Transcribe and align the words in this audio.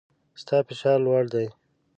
ستا 0.41 0.57
فشار 0.67 0.97
لوړ 1.05 1.23
دی 1.33 1.47